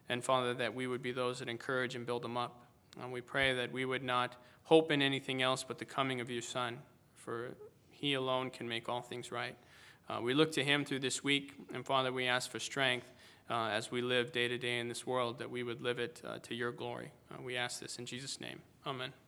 [0.09, 2.65] And Father, that we would be those that encourage and build them up.
[3.01, 6.29] And we pray that we would not hope in anything else but the coming of
[6.29, 6.79] your Son,
[7.15, 7.55] for
[7.89, 9.55] he alone can make all things right.
[10.09, 13.07] Uh, we look to him through this week, and Father, we ask for strength
[13.49, 16.21] uh, as we live day to day in this world, that we would live it
[16.27, 17.11] uh, to your glory.
[17.43, 18.59] we ask this in Jesus' name.
[18.85, 19.24] Amen.